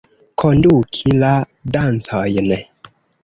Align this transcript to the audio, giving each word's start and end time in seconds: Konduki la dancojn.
Konduki 0.43 1.11
la 1.23 1.29
dancojn. 1.77 2.51